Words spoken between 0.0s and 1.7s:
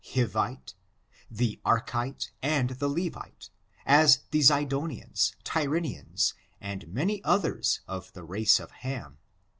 Hivite, the